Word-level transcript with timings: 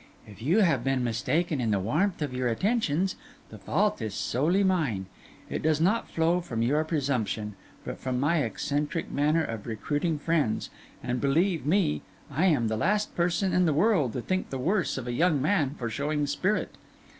'If 0.25 0.41
you 0.41 0.61
have 0.61 0.83
been 0.83 1.03
mistaken 1.03 1.61
in 1.61 1.69
the 1.69 1.79
warmth 1.79 2.23
of 2.23 2.33
your 2.33 2.47
attentions, 2.47 3.15
the 3.51 3.59
fault 3.59 4.01
is 4.01 4.15
solely 4.15 4.63
mine; 4.63 5.05
it 5.47 5.61
does 5.61 5.79
not 5.79 6.09
flow 6.09 6.41
from 6.41 6.63
your 6.63 6.83
presumption, 6.85 7.53
but 7.85 7.99
from 7.99 8.19
my 8.19 8.37
eccentric 8.37 9.11
manner 9.11 9.43
of 9.43 9.67
recruiting 9.67 10.17
friends; 10.17 10.71
and, 11.03 11.21
believe 11.21 11.67
me, 11.67 12.01
I 12.31 12.47
am 12.47 12.67
the 12.67 12.77
last 12.77 13.13
person 13.15 13.53
in 13.53 13.67
the 13.67 13.73
world 13.73 14.13
to 14.13 14.21
think 14.21 14.49
the 14.49 14.57
worse 14.57 14.97
of 14.97 15.05
a 15.05 15.13
young 15.13 15.39
man 15.39 15.75
for 15.77 15.87
showing 15.87 16.25
spirit. 16.25 16.73